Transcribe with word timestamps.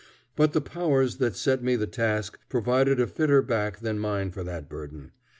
But 0.35 0.53
the 0.53 0.61
powers 0.61 1.17
that 1.17 1.35
set 1.35 1.61
me 1.63 1.75
the 1.75 1.85
task 1.85 2.39
provided 2.49 2.99
a 2.99 3.05
fitter 3.05 3.43
back 3.43 3.81
than 3.81 3.99
mine 3.99 4.31
for 4.31 4.43
that 4.43 4.67
burden. 4.67 5.11